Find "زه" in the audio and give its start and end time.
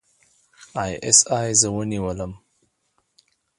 1.61-1.69